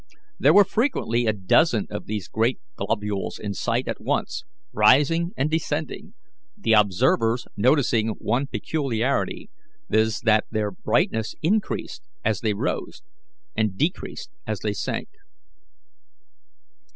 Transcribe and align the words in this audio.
There 0.39 0.55
were 0.55 0.63
frequently 0.63 1.27
a 1.27 1.31
dozen 1.31 1.85
of 1.91 2.07
these 2.07 2.27
great 2.27 2.59
globules 2.75 3.37
in 3.37 3.53
sight 3.53 3.87
at 3.87 4.01
once, 4.01 4.43
rising 4.73 5.29
and 5.37 5.47
descending, 5.47 6.15
the 6.57 6.73
observers 6.73 7.45
noticing 7.55 8.07
one 8.07 8.47
peculiarity, 8.47 9.51
viz., 9.91 10.21
that 10.21 10.45
their 10.49 10.71
brightness 10.71 11.35
increased 11.43 12.01
as 12.25 12.39
they 12.41 12.55
rose, 12.55 13.03
and 13.55 13.77
decreased 13.77 14.31
as 14.47 14.61
they 14.61 14.73
sank. 14.73 15.09